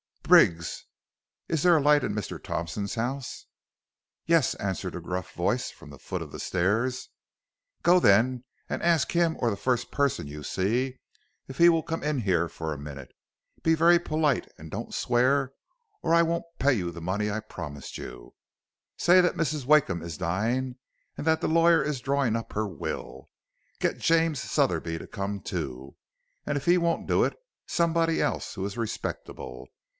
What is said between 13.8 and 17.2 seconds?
polite and don't swear, or I won't pay you the